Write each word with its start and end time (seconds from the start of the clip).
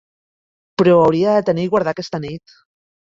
Però 0.81 0.95
ho 0.95 1.03
hauria 1.09 1.35
de 1.35 1.43
tenir 1.51 1.67
i 1.67 1.71
guardar 1.75 1.93
aquesta 1.97 2.25
nit. 2.25 2.57